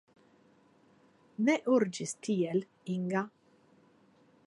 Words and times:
Ne 1.49 1.57
urĝis 1.75 2.17
tiel, 2.29 2.67
Inga! 2.97 3.27